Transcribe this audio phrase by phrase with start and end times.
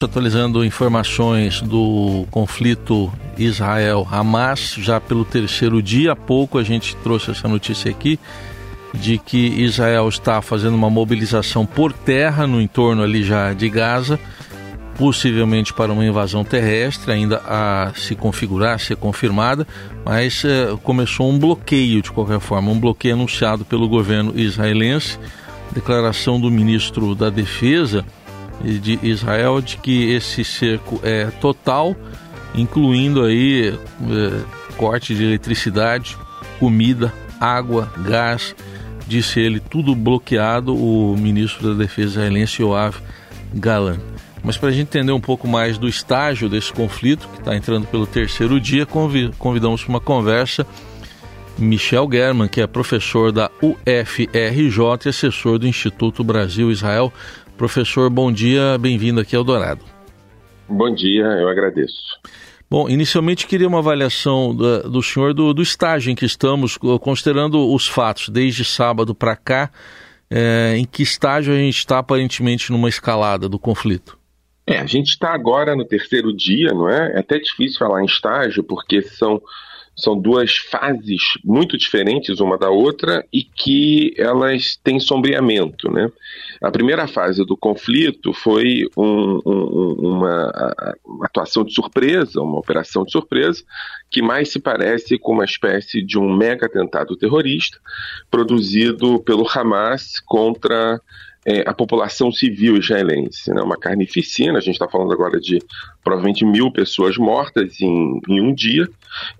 [0.00, 7.48] Atualizando informações do conflito Israel-Hamas, já pelo terceiro dia, há pouco a gente trouxe essa
[7.48, 8.16] notícia aqui
[8.94, 14.20] de que Israel está fazendo uma mobilização por terra no entorno ali já de Gaza,
[14.96, 19.66] possivelmente para uma invasão terrestre, ainda a se configurar, a ser confirmada,
[20.04, 25.18] mas eh, começou um bloqueio de qualquer forma, um bloqueio anunciado pelo governo israelense,
[25.72, 28.04] declaração do ministro da Defesa
[28.62, 31.96] de Israel de que esse cerco é total,
[32.54, 36.16] incluindo aí é, corte de eletricidade,
[36.58, 38.54] comida, água, gás,
[39.06, 42.96] disse ele, tudo bloqueado, o ministro da Defesa israelense Yoav
[43.54, 43.98] Galan.
[44.42, 47.86] Mas para a gente entender um pouco mais do estágio desse conflito, que está entrando
[47.86, 50.66] pelo terceiro dia, convidamos para uma conversa
[51.58, 57.12] Michel German, que é professor da UFRJ e assessor do Instituto Brasil-Israel.
[57.58, 59.84] Professor, bom dia, bem-vindo aqui ao Dourado.
[60.68, 62.16] Bom dia, eu agradeço.
[62.70, 67.74] Bom, inicialmente queria uma avaliação do, do senhor do, do, estágio em que estamos, considerando
[67.74, 69.72] os fatos desde sábado para cá,
[70.30, 74.16] é, em que estágio a gente está aparentemente numa escalada do conflito?
[74.64, 77.16] É, a gente está agora no terceiro dia, não é?
[77.16, 79.42] É até difícil falar em estágio, porque são
[79.98, 85.90] são duas fases muito diferentes uma da outra e que elas têm sombreamento.
[85.90, 86.10] Né?
[86.62, 93.04] A primeira fase do conflito foi um, um, uma, uma atuação de surpresa, uma operação
[93.04, 93.64] de surpresa,
[94.08, 97.78] que mais se parece com uma espécie de um mega atentado terrorista
[98.30, 101.00] produzido pelo Hamas contra
[101.46, 103.52] é, a população civil israelense.
[103.52, 103.62] Né?
[103.62, 105.58] Uma carnificina, a gente está falando agora de
[106.02, 108.88] provavelmente mil pessoas mortas em, em um dia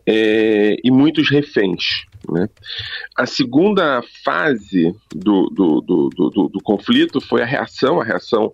[0.07, 2.07] é, e muitos reféns.
[2.31, 2.49] Né?
[3.17, 8.53] A segunda fase do, do, do, do, conflito foi a reação, a reação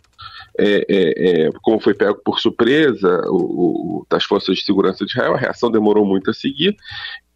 [0.59, 5.13] é, é, é, como foi pego por surpresa o, o, das forças de segurança de
[5.13, 6.77] Israel, a reação demorou muito a seguir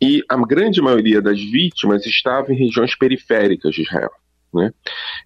[0.01, 4.11] e a grande maioria das vítimas estava em regiões periféricas de Israel.
[4.53, 4.73] Né?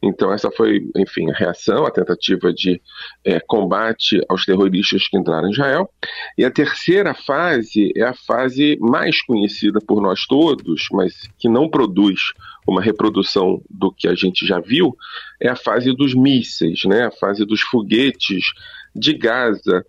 [0.02, 2.80] Então, essa foi, enfim, a reação, a tentativa de
[3.24, 5.88] é, combate aos terroristas que entraram em Israel.
[6.36, 11.68] E a terceira fase é a fase mais conhecida por nós todos, mas que não
[11.68, 12.32] produz
[12.66, 14.96] uma reprodução do que a gente já viu,
[15.40, 17.06] é a fase dos mísseis, né?
[17.06, 18.52] a fase dos foguetes
[18.94, 19.84] de Gaza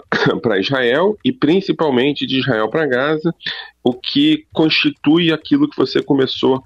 [0.42, 3.34] para Israel e principalmente de Israel para Gaza,
[3.82, 6.62] o que constitui aquilo que você começou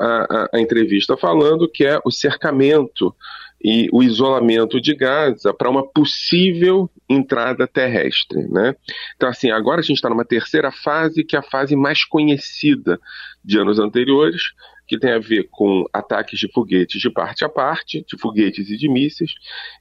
[0.00, 3.14] a, a, a entrevista falando, que é o cercamento
[3.62, 8.46] e o isolamento de Gaza para uma possível entrada terrestre.
[8.48, 8.74] Né?
[9.16, 13.00] Então, assim, agora a gente está numa terceira fase, que é a fase mais conhecida
[13.44, 14.42] de anos anteriores,
[14.88, 18.76] que tem a ver com ataques de foguetes de parte a parte, de foguetes e
[18.76, 19.34] de mísseis,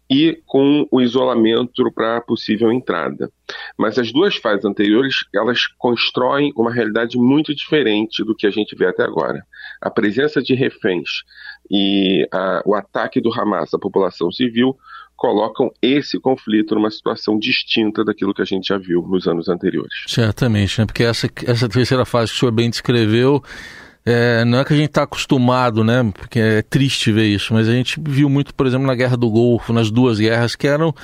[0.09, 3.31] e com o isolamento para possível entrada.
[3.77, 8.75] Mas as duas fases anteriores, elas constroem uma realidade muito diferente do que a gente
[8.75, 9.41] vê até agora.
[9.81, 11.23] A presença de reféns
[11.71, 14.75] e a, o ataque do Hamas à população civil
[15.15, 20.03] colocam esse conflito numa situação distinta daquilo que a gente já viu nos anos anteriores.
[20.05, 20.85] Certamente, né?
[20.85, 23.41] porque essa, essa terceira fase que o senhor bem descreveu
[24.09, 26.09] é, não é que a gente está acostumado, né?
[26.17, 29.29] Porque é triste ver isso, mas a gente viu muito, por exemplo, na Guerra do
[29.29, 30.95] Golfo, nas duas guerras, que eram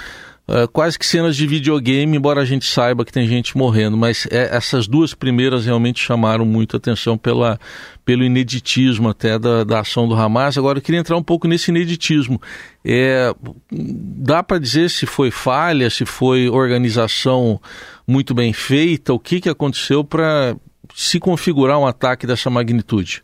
[0.48, 4.26] é, quase que cenas de videogame, embora a gente saiba que tem gente morrendo, mas
[4.32, 7.60] é, essas duas primeiras realmente chamaram muito atenção pela,
[8.06, 10.58] pelo ineditismo até da, da ação do Hamas.
[10.58, 12.42] Agora eu queria entrar um pouco nesse ineditismo.
[12.86, 13.36] É,
[13.70, 17.60] dá para dizer se foi falha, se foi organização
[18.08, 20.56] muito bem feita, o que, que aconteceu para
[20.94, 23.24] se configurar um ataque dessa magnitude?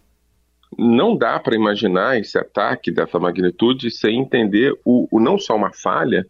[0.78, 5.72] Não dá para imaginar esse ataque dessa magnitude sem entender o, o, não só uma
[5.74, 6.26] falha,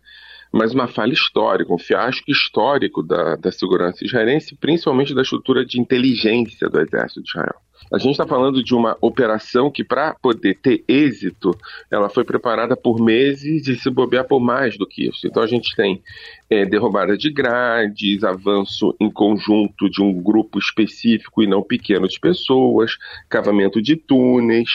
[0.52, 5.80] mas uma falha histórica, um fiasco histórico da, da segurança israelense, principalmente da estrutura de
[5.80, 7.56] inteligência do exército de Israel.
[7.92, 11.58] A gente está falando de uma operação que, para poder ter êxito,
[11.90, 15.26] ela foi preparada por meses e se bobear por mais do que isso.
[15.26, 16.02] Então a gente tem
[16.50, 22.20] é, derrubada de grades, avanço em conjunto de um grupo específico e não pequeno de
[22.20, 22.96] pessoas,
[23.28, 24.70] cavamento de túneis,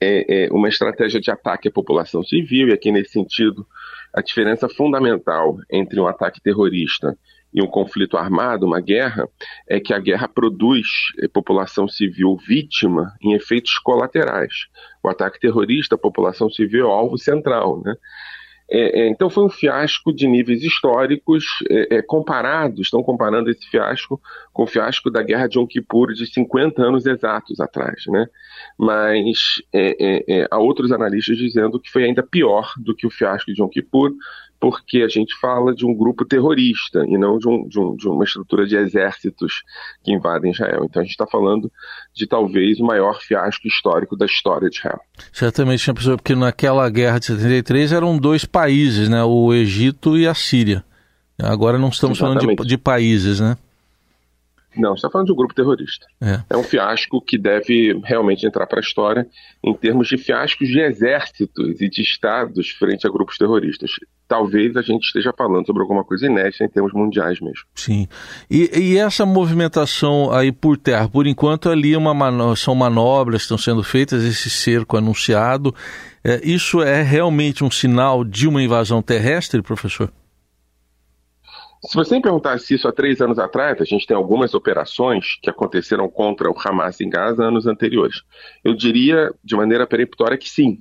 [0.00, 3.66] é, é, uma estratégia de ataque à população civil, e aqui nesse sentido
[4.14, 7.18] a diferença fundamental entre um ataque terrorista
[7.54, 9.28] e um conflito armado, uma guerra,
[9.68, 10.86] é que a guerra produz
[11.20, 14.66] eh, população civil vítima em efeitos colaterais.
[15.02, 17.94] O ataque terrorista, a população civil é o alvo central, né?
[18.68, 23.68] É, é, então foi um fiasco de níveis históricos é, é comparados, estão comparando esse
[23.68, 24.20] fiasco
[24.54, 28.26] com o fiasco da Guerra de Yom Kippur de 50 anos exatos atrás, né?
[28.78, 33.52] Mas é, é, há outros analistas dizendo que foi ainda pior do que o fiasco
[33.52, 34.12] de Yom Kippur,
[34.64, 38.08] porque a gente fala de um grupo terrorista e não de, um, de, um, de
[38.08, 39.62] uma estrutura de exércitos
[40.02, 40.86] que invadem Israel.
[40.86, 41.70] Então a gente está falando
[42.14, 45.00] de talvez o maior fiasco histórico da história de Israel.
[45.30, 49.22] Certamente, porque naquela guerra de 73 eram dois países, né?
[49.22, 50.82] o Egito e a Síria.
[51.38, 52.40] Agora não estamos Exatamente.
[52.40, 53.58] falando de, de países, né?
[54.76, 56.06] Não, está falando de um grupo terrorista.
[56.20, 56.40] É.
[56.50, 59.26] é um fiasco que deve realmente entrar para a história
[59.62, 63.90] em termos de fiascos de exércitos e de estados frente a grupos terroristas.
[64.26, 67.64] Talvez a gente esteja falando sobre alguma coisa inédita em termos mundiais mesmo.
[67.74, 68.08] Sim.
[68.50, 73.44] E, e essa movimentação aí por terra, por enquanto ali uma mano, são manobras que
[73.44, 75.74] estão sendo feitas, esse cerco anunciado.
[76.22, 80.10] É, isso é realmente um sinal de uma invasão terrestre, professor?
[81.86, 85.50] Se você me perguntasse isso há três anos atrás, a gente tem algumas operações que
[85.50, 88.22] aconteceram contra o Hamas em Gaza anos anteriores.
[88.62, 90.78] Eu diria de maneira peremptória que sim.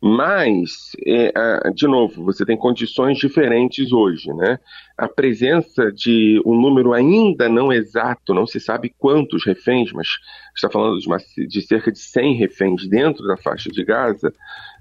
[0.00, 1.32] Mas, é,
[1.74, 4.60] de novo, você tem condições diferentes hoje, né?
[4.96, 10.06] A presença de um número ainda não exato, não se sabe quantos reféns, mas
[10.54, 14.32] está falando de, uma, de cerca de 100 reféns dentro da faixa de Gaza,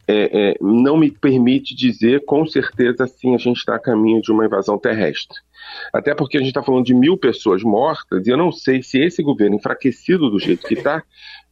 [0.08, 4.32] é, é, não me permite dizer com certeza sim a gente está a caminho de
[4.32, 5.40] uma invasão terrestre.
[5.92, 9.00] Até porque a gente está falando de mil pessoas mortas e eu não sei se
[9.00, 11.04] esse governo enfraquecido do jeito que está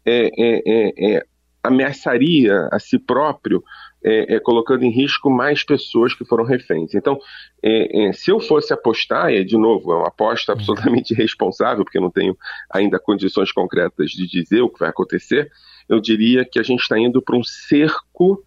[0.06, 1.26] é, é, é, é,
[1.64, 3.64] ameaçaria a si próprio
[4.04, 6.94] é, é, colocando em risco mais pessoas que foram reféns.
[6.94, 7.18] Então,
[7.64, 10.60] é, se eu fosse apostar, e de novo, é uma aposta uhum.
[10.60, 12.38] absolutamente irresponsável, porque eu não tenho
[12.70, 15.50] ainda condições concretas de dizer o que vai acontecer,
[15.88, 18.44] eu diria que a gente está indo para um cerco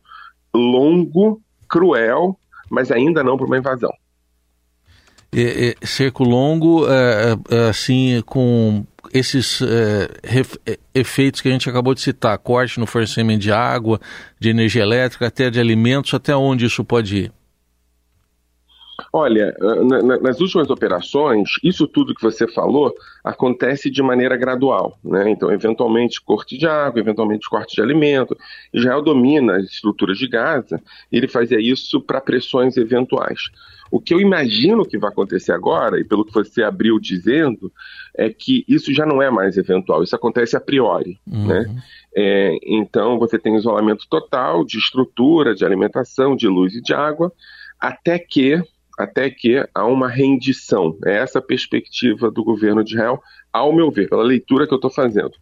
[0.54, 2.38] longo, cruel,
[2.70, 3.92] mas ainda não para uma invasão.
[5.34, 11.52] É, é, cerco longo, é, é, assim, com esses é, ref, é, efeitos que a
[11.52, 14.00] gente acabou de citar, corte no fornecimento de água,
[14.40, 17.32] de energia elétrica, até de alimentos, até onde isso pode ir?
[19.12, 24.98] Olha, na, nas últimas operações, isso tudo que você falou acontece de maneira gradual.
[25.04, 25.31] Né?
[25.31, 28.37] Então, eventualmente, corte de água, eventualmente, corte de alimento.
[28.72, 30.81] Israel domina as estruturas de Gaza
[31.12, 33.50] e ele fazia isso para pressões eventuais.
[33.90, 37.72] O que eu imagino que vai acontecer agora, e pelo que você abriu dizendo,
[38.16, 41.19] é que isso já não é mais eventual, isso acontece a priori.
[41.26, 41.46] Uhum.
[41.46, 41.82] Né?
[42.14, 47.32] É, então, você tem isolamento total de estrutura, de alimentação, de luz e de água,
[47.78, 48.60] até que
[48.96, 50.96] até que há uma rendição.
[51.04, 53.20] É essa a perspectiva do governo de Israel,
[53.52, 55.32] ao meu ver, pela leitura que eu estou fazendo.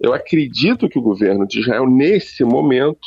[0.00, 3.06] Eu acredito que o governo de Israel, nesse momento,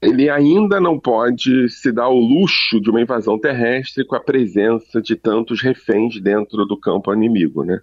[0.00, 5.00] ele ainda não pode se dar o luxo de uma invasão terrestre com a presença
[5.00, 7.80] de tantos reféns dentro do campo inimigo, né?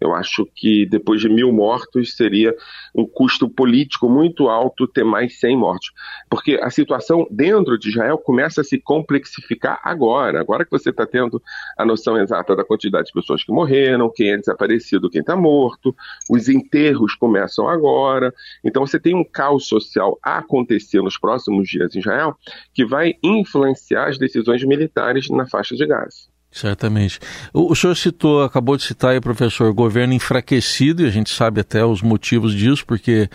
[0.00, 2.54] Eu acho que depois de mil mortos seria
[2.94, 5.92] um custo político muito alto ter mais 100 mortos.
[6.28, 10.40] Porque a situação dentro de Israel começa a se complexificar agora.
[10.40, 11.42] Agora que você está tendo
[11.78, 15.94] a noção exata da quantidade de pessoas que morreram, quem é desaparecido, quem está morto,
[16.30, 18.34] os enterros começam agora.
[18.62, 22.36] Então você tem um caos social a acontecer nos próximos dias em Israel
[22.72, 26.33] que vai influenciar as decisões militares na faixa de Gaza.
[26.54, 27.18] Certamente.
[27.52, 31.84] O, senhor citou, acabou de citar aí, professor, governo enfraquecido, e a gente sabe até
[31.84, 33.28] os motivos disso, porque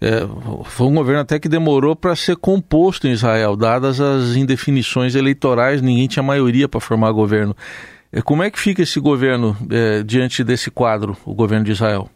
[0.00, 0.20] é,
[0.66, 5.82] foi um governo até que demorou para ser composto em Israel, dadas as indefinições eleitorais,
[5.82, 7.56] ninguém tinha maioria para formar governo.
[8.12, 12.08] É, como é que fica esse governo é, diante desse quadro, o governo de Israel?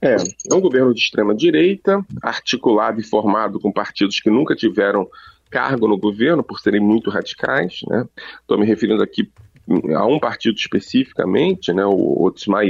[0.00, 5.06] É, é um governo de extrema direita, articulado e formado com partidos que nunca tiveram
[5.50, 8.06] cargo no governo por serem muito radicais, né?
[8.40, 9.30] Estou me referindo aqui
[9.96, 11.84] a um partido especificamente, né?
[11.84, 12.60] O Otzma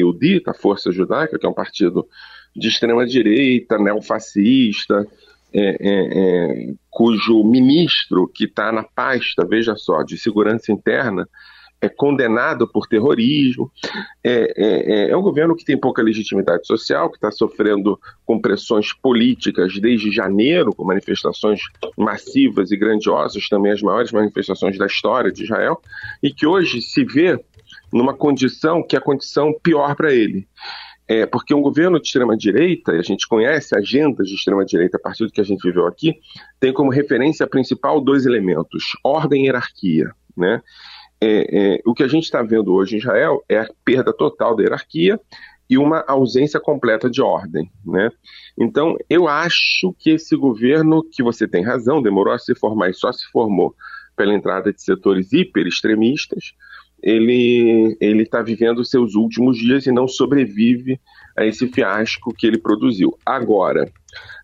[0.46, 2.06] a Força Judaica, que é um partido
[2.54, 5.06] de extrema direita, neofascista,
[5.52, 11.28] é, é, é, cujo ministro que está na pasta, veja só, de segurança interna,
[11.80, 13.70] é condenado por terrorismo.
[14.22, 18.38] É, é, é, é, um governo que tem pouca legitimidade social, que está sofrendo com
[18.38, 21.60] pressões políticas desde janeiro, com manifestações
[21.96, 25.80] massivas e grandiosas, também as maiores manifestações da história de Israel,
[26.22, 27.38] e que hoje se vê
[27.92, 30.46] numa condição que é a condição pior para ele.
[31.08, 35.26] É, porque um governo de extrema-direita, e a gente conhece agendas de extrema-direita a partir
[35.26, 36.14] do que a gente viveu aqui,
[36.60, 40.12] tem como referência principal dois elementos: ordem e hierarquia.
[40.36, 40.62] Né?
[41.20, 44.56] É, é, o que a gente está vendo hoje em Israel é a perda total
[44.56, 45.20] da hierarquia
[45.68, 47.70] e uma ausência completa de ordem.
[47.84, 48.10] Né?
[48.58, 52.94] Então, eu acho que esse governo, que você tem razão, demorou a se formar e
[52.94, 53.74] só se formou
[54.16, 56.54] pela entrada de setores hiper extremistas,
[57.02, 61.00] ele está vivendo seus últimos dias e não sobrevive
[61.36, 63.16] a esse fiasco que ele produziu.
[63.24, 63.90] Agora,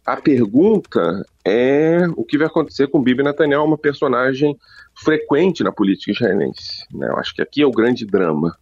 [0.06, 4.56] a pergunta é o que vai acontecer com Bibi Netanyahu, uma personagem
[4.98, 6.84] frequente na política israelense.
[6.92, 7.08] Né?
[7.08, 8.56] Eu acho que aqui é o grande drama.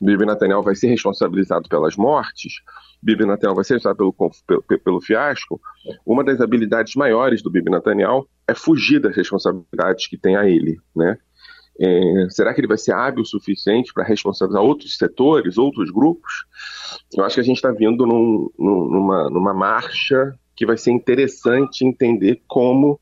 [0.00, 2.60] Bibi Netanyahu vai ser responsabilizado pelas mortes,
[3.02, 5.60] Bibi Netanyahu vai ser responsável pelo, pelo, pelo, fiasco.
[6.04, 10.78] Uma das habilidades maiores do Bibi Netanyahu é fugir das responsabilidades que tem a ele,
[10.94, 11.16] né?
[11.78, 16.46] É, será que ele vai ser hábil o suficiente para responsabilizar outros setores, outros grupos?
[17.14, 21.84] Eu acho que a gente está vindo num, numa, numa marcha que vai ser interessante
[21.84, 22.98] entender como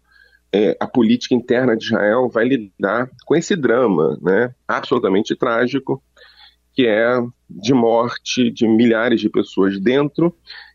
[0.54, 6.00] é, a política interna de Israel vai lidar com esse drama, né, absolutamente trágico,
[6.72, 7.20] que é
[7.50, 10.32] de morte de milhares de pessoas dentro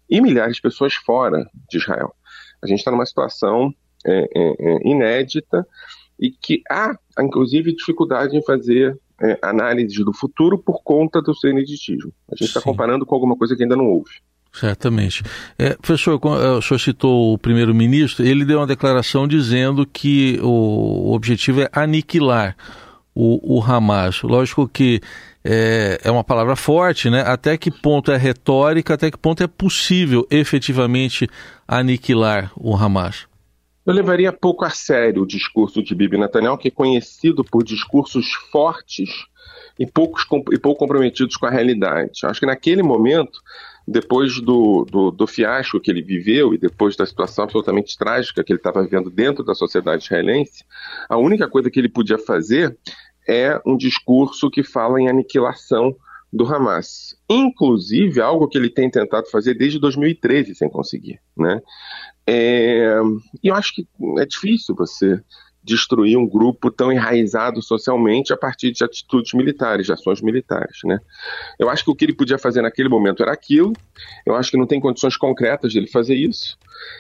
[0.10, 2.14] e milhares de pessoas fora de Israel.
[2.62, 3.74] A gente está numa situação
[4.06, 5.66] é, é, é, inédita
[6.20, 11.52] e que há, inclusive, dificuldade em fazer é, análises do futuro por conta do seu
[11.52, 12.12] ineditismo.
[12.30, 14.12] A gente está comparando com alguma coisa que ainda não houve.
[14.60, 15.24] Certamente.
[15.58, 21.14] É, professor, é, o senhor citou o primeiro-ministro, ele deu uma declaração dizendo que o
[21.14, 22.58] objetivo é aniquilar
[23.16, 24.22] o, o Hamas.
[24.22, 25.00] Lógico que
[25.46, 27.22] é, é uma palavra forte, né?
[27.26, 31.30] Até que ponto é retórica, até que ponto é possível efetivamente
[31.66, 33.28] aniquilar o Hamas?
[33.86, 38.26] Eu levaria pouco a sério o discurso de Bibi Netanyahu, que é conhecido por discursos
[38.52, 39.10] fortes
[39.80, 42.26] e, poucos, e pouco comprometidos com a realidade.
[42.26, 43.40] Acho que naquele momento
[43.90, 48.54] depois do, do, do, fiasco que ele viveu e depois da situação absolutamente trágica que
[48.54, 50.64] ele estava vivendo dentro da sociedade israelense,
[51.10, 52.78] a única coisa que ele podia fazer
[53.28, 55.96] é um discurso que fala em aniquilação
[56.32, 57.16] do Hamas.
[57.28, 61.20] Inclusive, algo que ele tem tentado fazer desde 2013 sem conseguir.
[61.36, 61.60] Né?
[62.28, 63.00] É,
[63.44, 63.88] e eu acho que
[64.20, 65.20] é difícil você
[65.70, 70.80] destruir um grupo tão enraizado socialmente a partir de atitudes militares, de ações militares.
[70.84, 71.00] Né?
[71.58, 73.74] Eu acho que o que ele podia fazer naquele momento era aquilo,
[74.26, 76.58] eu acho que não tem condições concretas de ele fazer isso,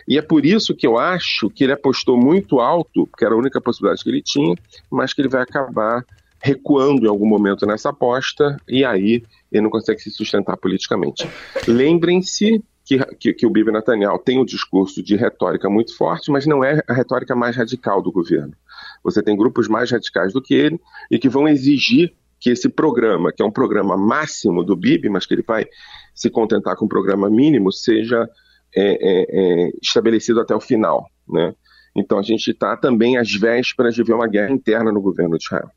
[0.08, 3.38] e é por isso que eu acho que ele apostou muito alto, que era a
[3.38, 4.56] única possibilidade que ele tinha,
[4.92, 6.06] mas que ele vai acabar
[6.42, 11.28] recuando em algum momento nessa aposta, e aí ele não consegue se sustentar politicamente.
[11.68, 16.48] Lembrem-se que, que, que o Bibi Netanyahu tem um discurso de retórica muito forte, mas
[16.48, 18.54] não é a retórica mais radical do governo.
[19.04, 20.80] Você tem grupos mais radicais do que ele
[21.12, 25.28] e que vão exigir que esse programa, que é um programa máximo do Bibi, mas
[25.28, 25.68] que ele vai
[26.16, 28.28] se contentar com um programa mínimo, seja
[28.76, 31.06] é, é, é, estabelecido até o final.
[31.28, 31.54] Né?
[31.96, 35.44] Então a gente está também às vésperas de ver uma guerra interna no governo de
[35.44, 35.70] Israel.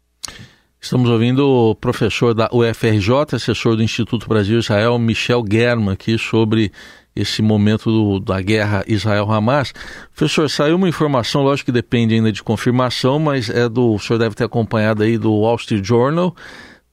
[0.81, 6.73] Estamos ouvindo o professor da UFRJ, assessor do Instituto Brasil-Israel, Michel German, aqui sobre
[7.15, 9.73] esse momento do, da guerra Israel-Hamas.
[10.15, 14.19] Professor, saiu uma informação, lógico que depende ainda de confirmação, mas é do, o senhor
[14.19, 16.35] deve ter acompanhado aí do Wall Street Journal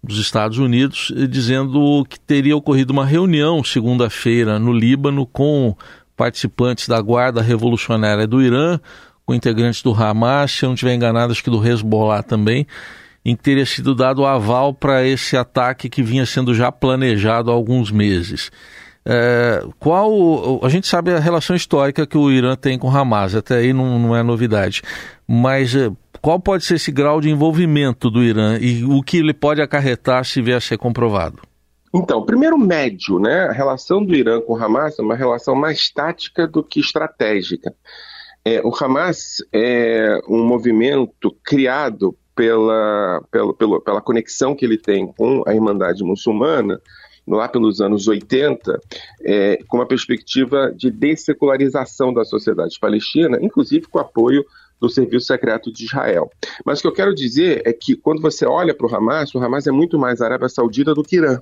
[0.01, 5.75] dos Estados Unidos, dizendo que teria ocorrido uma reunião segunda-feira no Líbano com
[6.15, 8.79] participantes da Guarda Revolucionária do Irã,
[9.25, 12.65] com integrantes do Hamas, se eu não estiver enganado, acho que do Hezbollah também,
[13.23, 17.53] em que teria sido dado aval para esse ataque que vinha sendo já planejado há
[17.53, 18.51] alguns meses.
[19.11, 23.55] É, qual a gente sabe a relação histórica que o Irã tem com Hamas, até
[23.55, 24.83] aí não, não é novidade.
[25.27, 29.33] Mas é, qual pode ser esse grau de envolvimento do Irã e o que ele
[29.33, 31.41] pode acarretar se vier a ser comprovado?
[31.91, 33.47] Então, primeiro médio, né?
[33.47, 37.73] A relação do Irã com o Hamas é uma relação mais tática do que estratégica.
[38.45, 45.43] É, o Hamas é um movimento criado pela, pela, pela conexão que ele tem com
[45.47, 46.79] a Irmandade Muçulmana,
[47.27, 48.79] lá pelos anos 80,
[49.23, 54.45] é, com uma perspectiva de dessecularização da sociedade palestina, inclusive com apoio
[54.79, 56.31] do Serviço Secreto de Israel.
[56.65, 59.39] Mas o que eu quero dizer é que quando você olha para o Hamas, o
[59.39, 61.41] Hamas é muito mais Arábia Saudita do que Irã.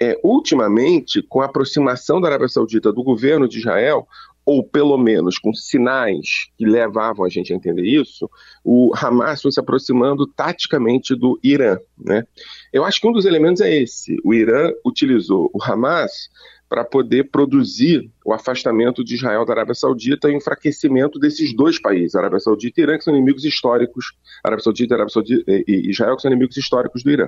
[0.00, 4.06] É, ultimamente, com a aproximação da Arábia Saudita do governo de Israel,
[4.44, 8.28] ou pelo menos com sinais que levavam a gente a entender isso,
[8.64, 11.78] o Hamas foi se aproximando taticamente do Irã.
[11.98, 12.24] Né?
[12.72, 16.28] Eu acho que um dos elementos é esse: o Irã utilizou o Hamas
[16.68, 21.78] para poder produzir o afastamento de Israel da Arábia Saudita e o enfraquecimento desses dois
[21.78, 24.06] países, Arábia Saudita e Irã, que são inimigos históricos,
[24.42, 27.26] Arábia Saudita, Arábia Saudita e Israel, que são inimigos históricos do Irã.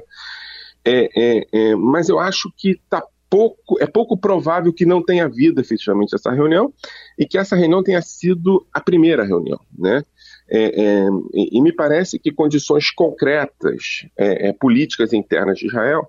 [0.82, 3.02] É, é, é, mas eu acho que está
[3.34, 6.72] pouco, é pouco provável que não tenha havido efetivamente essa reunião
[7.18, 10.04] e que essa reunião tenha sido a primeira reunião, né?
[10.48, 16.08] É, é, e me parece que condições concretas, é, é políticas internas de Israel,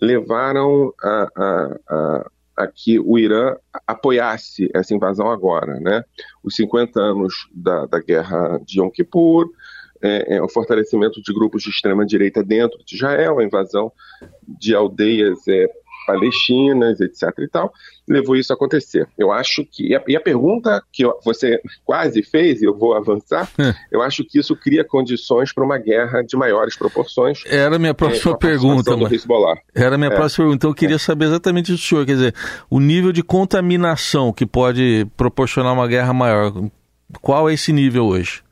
[0.00, 3.54] levaram a, a, a, a, que o Irã
[3.86, 6.02] apoiasse essa invasão agora, né?
[6.42, 9.50] Os 50 anos da, da guerra de Yom Kippur,
[10.00, 13.92] é, é, o fortalecimento de grupos de extrema direita dentro de Israel, a invasão
[14.58, 15.46] de aldeias
[16.06, 17.22] palestinas, etc.
[17.38, 17.72] e tal,
[18.08, 19.08] levou isso a acontecer.
[19.16, 19.88] Eu acho que.
[19.88, 23.74] E a, e a pergunta que você quase fez, e eu vou avançar, é.
[23.90, 27.42] eu acho que isso cria condições para uma guerra de maiores proporções.
[27.46, 28.96] Era a minha próxima é, pergunta.
[28.96, 29.26] Mas...
[29.74, 30.14] Era a minha é.
[30.14, 30.56] próxima pergunta.
[30.56, 30.98] Então eu queria é.
[30.98, 32.34] saber exatamente do senhor, quer dizer,
[32.68, 36.52] o nível de contaminação que pode proporcionar uma guerra maior.
[37.20, 38.42] Qual é esse nível hoje?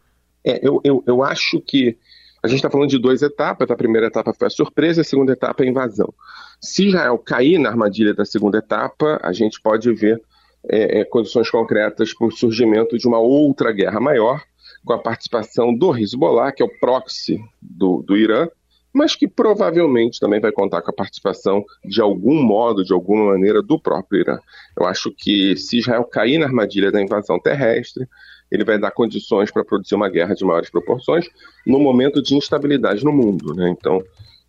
[0.44, 1.96] É, eu, eu, eu acho que
[2.42, 3.70] a gente está falando de duas etapas.
[3.70, 6.12] A primeira etapa foi a surpresa, a segunda etapa é a invasão.
[6.60, 10.22] Se Israel cair na armadilha da segunda etapa, a gente pode ver
[10.68, 14.42] é, é, condições concretas para o surgimento de uma outra guerra maior,
[14.84, 18.48] com a participação do Hezbollah, que é o proxy do, do Irã,
[18.92, 23.62] mas que provavelmente também vai contar com a participação, de algum modo, de alguma maneira,
[23.62, 24.38] do próprio Irã.
[24.78, 28.06] Eu acho que se Israel cair na armadilha da invasão terrestre,
[28.50, 31.26] ele vai dar condições para produzir uma guerra de maiores proporções
[31.64, 33.54] no momento de instabilidade no mundo.
[33.54, 33.70] Né?
[33.70, 34.02] Então,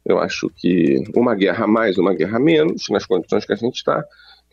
[0.05, 4.03] eu acho que uma guerra mais, uma guerra menos, nas condições que a gente está,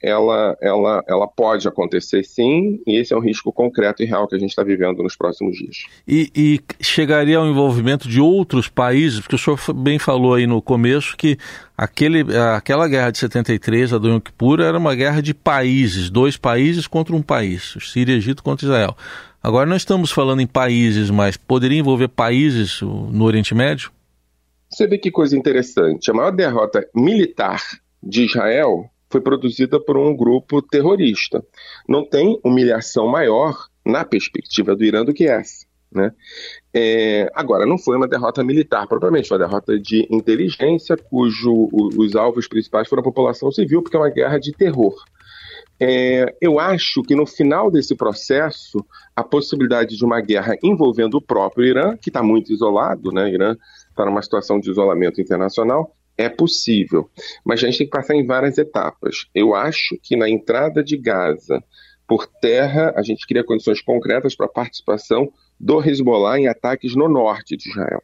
[0.03, 4.37] ela, ela, ela pode acontecer sim, e esse é um risco concreto e real que
[4.37, 5.87] a gente está vivendo nos próximos dias.
[6.07, 10.63] E, e, chegaria ao envolvimento de outros países, porque o senhor bem falou aí no
[10.63, 11.37] começo que
[11.77, 12.25] aquele,
[12.55, 16.87] aquela guerra de 73, a do Yom Kippur, era uma guerra de países, dois países
[16.87, 18.97] contra um país, Síria Egito contra Israel.
[19.43, 23.91] Agora, nós estamos falando em países, mas poderia envolver países no Oriente Médio?
[24.71, 26.11] Você vê que coisa interessante.
[26.11, 27.63] A maior derrota militar
[28.03, 31.45] de Israel foi produzida por um grupo terrorista.
[31.89, 35.67] Não tem humilhação maior na perspectiva do Irã do que essa.
[35.91, 36.13] Né?
[36.75, 42.15] É, agora, não foi uma derrota militar propriamente, foi uma derrota de inteligência, cujo os
[42.15, 44.95] alvos principais foram a população civil, porque é uma guerra de terror.
[45.81, 48.85] É, eu acho que no final desse processo,
[49.15, 53.33] a possibilidade de uma guerra envolvendo o próprio Irã, que está muito isolado, né?
[53.33, 53.57] Irã
[53.99, 57.11] está numa situação de isolamento internacional, é possível.
[57.45, 59.27] Mas a gente tem que passar em várias etapas.
[59.35, 61.63] Eu acho que na entrada de Gaza
[62.07, 67.07] por terra, a gente cria condições concretas para a participação do Hezbollah em ataques no
[67.07, 68.03] norte de Israel.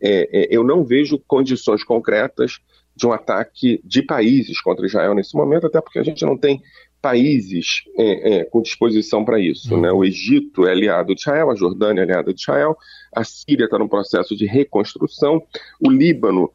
[0.00, 2.58] É, é, eu não vejo condições concretas
[2.96, 6.62] de um ataque de países contra Israel nesse momento, até porque a gente não tem
[7.04, 9.74] países é, é, com disposição para isso.
[9.74, 9.82] Uhum.
[9.82, 9.92] Né?
[9.92, 12.74] O Egito é aliado de Israel, a Jordânia é aliada de Israel,
[13.14, 15.42] a Síria está num processo de reconstrução,
[15.78, 16.50] o Líbano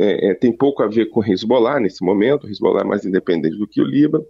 [0.00, 3.66] é, é, tem pouco a ver com Hezbollah nesse momento, Hezbollah é mais independente do
[3.66, 4.24] que o Líbano.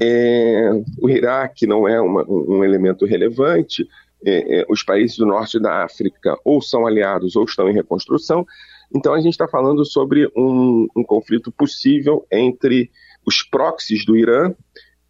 [0.00, 3.84] É, o Iraque não é uma, um elemento relevante,
[4.24, 8.46] é, os países do norte da África ou são aliados ou estão em reconstrução.
[8.94, 12.88] Então a gente está falando sobre um, um conflito possível entre
[13.26, 14.54] os proxies do Irã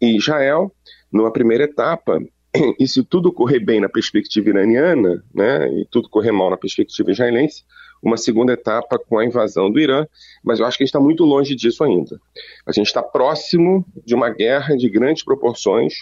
[0.03, 0.69] e Israel,
[1.11, 2.19] numa primeira etapa,
[2.77, 7.11] e se tudo correr bem na perspectiva iraniana, né, e tudo correr mal na perspectiva
[7.11, 7.63] israelense,
[8.01, 10.05] uma segunda etapa com a invasão do Irã,
[10.43, 12.19] mas eu acho que a gente está muito longe disso ainda.
[12.65, 15.93] A gente está próximo de uma guerra de grandes proporções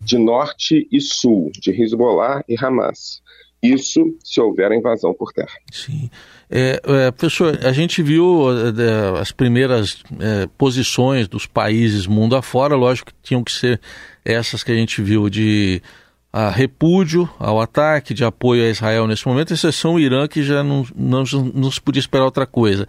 [0.00, 3.20] de norte e sul, de Hezbollah e Hamas.
[3.62, 5.58] Isso se houver a invasão por terra.
[5.70, 6.08] Sim.
[6.50, 12.74] É, é, professor, a gente viu é, as primeiras é, posições dos países mundo afora,
[12.74, 13.80] lógico que tinham que ser
[14.24, 15.82] essas que a gente viu de
[16.32, 20.62] a repúdio ao ataque, de apoio a Israel nesse momento, exceção o Irã, que já
[20.62, 22.86] não, não, não se podia esperar outra coisa.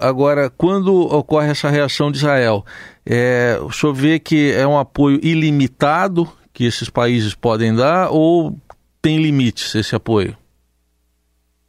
[0.00, 2.64] Agora, quando ocorre essa reação de Israel,
[3.04, 8.58] é, o senhor vê que é um apoio ilimitado que esses países podem dar ou
[9.06, 10.36] tem limites esse apoio?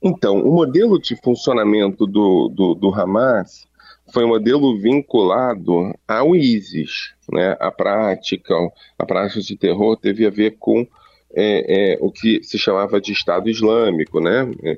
[0.02, 3.68] Então, o modelo de funcionamento do, do, do Hamas
[4.12, 7.14] foi um modelo vinculado ao ISIS.
[7.32, 7.56] Né?
[7.60, 8.56] A prática,
[8.98, 10.88] a prática de terror teve a ver com
[11.36, 14.50] é, é, o que se chamava de Estado Islâmico, né?
[14.64, 14.78] É,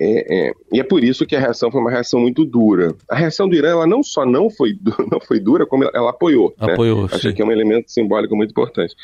[0.00, 2.94] é, é, e é por isso que a reação foi uma reação muito dura.
[3.10, 4.78] A reação do Irã, ela não só não foi,
[5.10, 6.54] não foi dura, como ela, apoiou.
[6.56, 7.08] Apoiou, né?
[7.10, 8.94] Acho que é um elemento simbólico muito importante.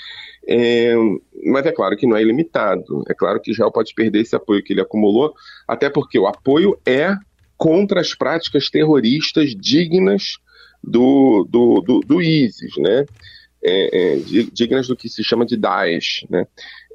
[1.45, 3.05] Mas é claro que não é ilimitado.
[3.09, 5.35] É claro que Israel pode perder esse apoio que ele acumulou,
[5.69, 7.15] até porque o apoio é
[7.57, 10.39] contra as práticas terroristas dignas
[10.83, 13.05] do, do, do, do ISIS, né?
[13.67, 14.17] É, é,
[14.53, 16.47] dignas do que se chama de Daesh, né?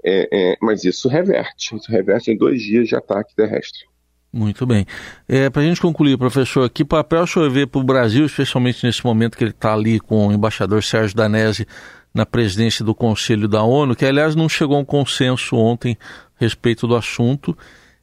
[0.03, 3.89] É, é, mas isso reverte, isso reverte em dois dias de ataque terrestre.
[4.31, 4.85] Muito bem.
[5.27, 8.85] É, para a gente concluir, professor, que papel o senhor vê para o Brasil, especialmente
[8.85, 11.65] nesse momento que ele está ali com o embaixador Sérgio Danese
[12.13, 15.97] na presidência do Conselho da ONU, que aliás não chegou a um consenso ontem
[16.39, 17.57] a respeito do assunto.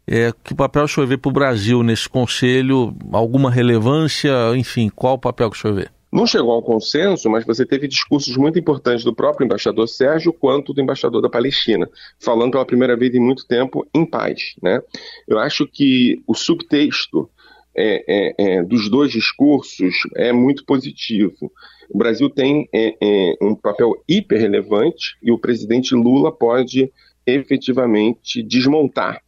[0.07, 2.95] É, que papel o senhor vê para o Brasil nesse conselho?
[3.13, 4.31] Alguma relevância?
[4.57, 5.89] Enfim, qual o papel que o senhor vê?
[6.13, 10.73] Não chegou ao consenso, mas você teve discursos muito importantes do próprio embaixador Sérgio quanto
[10.73, 14.55] do embaixador da Palestina, falando pela primeira vez em muito tempo em paz.
[14.63, 14.81] Né?
[15.27, 17.29] Eu acho que o subtexto
[17.77, 21.53] é, é, é, dos dois discursos é muito positivo.
[21.91, 26.91] O Brasil tem é, é, um papel hiper relevante e o presidente Lula pode
[27.27, 29.21] efetivamente desmontar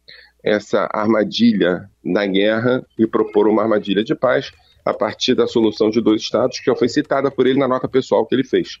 [0.43, 4.51] essa armadilha na guerra e propor uma armadilha de paz
[4.85, 7.87] a partir da solução de dois estados, que já foi citada por ele na nota
[7.87, 8.79] pessoal que ele fez.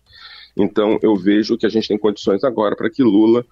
[0.57, 3.45] Então, eu vejo que a gente tem condições agora para que Lula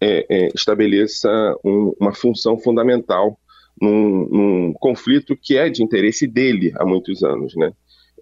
[0.00, 1.30] é, é, estabeleça
[1.64, 3.38] um, uma função fundamental
[3.80, 7.72] num, num, conflito que é de interesse dele há muitos anos, né?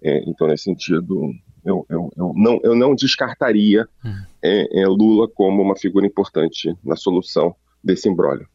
[0.01, 1.33] É, então, nesse sentido,
[1.65, 4.15] eu, eu, eu, não, eu não descartaria hum.
[4.43, 8.47] é, é, Lula como uma figura importante na solução desse imbróglio.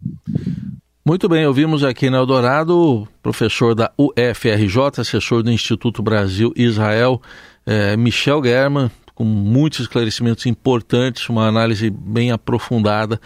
[1.06, 7.20] Muito bem, ouvimos aqui na Eldorado, professor da UFRJ, assessor do Instituto Brasil Israel,
[7.66, 13.20] é, Michel German, com muitos esclarecimentos importantes, uma análise bem aprofundada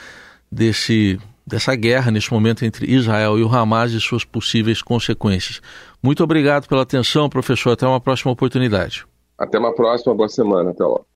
[0.51, 5.61] desse, dessa guerra neste momento entre Israel e o Hamas e suas possíveis consequências.
[6.03, 7.73] Muito obrigado pela atenção, professor.
[7.73, 9.07] Até uma próxima oportunidade.
[9.37, 10.71] Até uma próxima, boa semana.
[10.71, 11.09] Até logo.